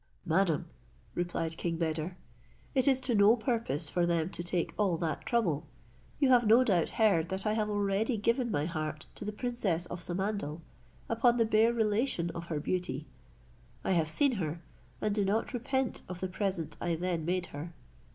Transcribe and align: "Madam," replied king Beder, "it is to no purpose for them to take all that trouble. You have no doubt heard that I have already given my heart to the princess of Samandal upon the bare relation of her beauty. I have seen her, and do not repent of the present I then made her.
"Madam," 0.25 0.65
replied 1.13 1.57
king 1.57 1.77
Beder, 1.77 2.17
"it 2.73 2.87
is 2.87 2.99
to 3.01 3.13
no 3.13 3.35
purpose 3.35 3.87
for 3.87 4.03
them 4.07 4.31
to 4.31 4.41
take 4.41 4.73
all 4.75 4.97
that 4.97 5.27
trouble. 5.27 5.67
You 6.17 6.29
have 6.29 6.47
no 6.47 6.63
doubt 6.63 6.89
heard 6.97 7.29
that 7.29 7.45
I 7.45 7.53
have 7.53 7.69
already 7.69 8.17
given 8.17 8.49
my 8.49 8.65
heart 8.65 9.05
to 9.13 9.23
the 9.25 9.31
princess 9.31 9.85
of 9.85 10.01
Samandal 10.01 10.61
upon 11.07 11.37
the 11.37 11.45
bare 11.45 11.71
relation 11.71 12.31
of 12.31 12.45
her 12.47 12.59
beauty. 12.59 13.05
I 13.83 13.91
have 13.91 14.09
seen 14.09 14.31
her, 14.41 14.63
and 15.01 15.13
do 15.13 15.23
not 15.23 15.53
repent 15.53 16.01
of 16.09 16.19
the 16.19 16.27
present 16.27 16.77
I 16.81 16.95
then 16.95 17.23
made 17.23 17.45
her. 17.53 17.71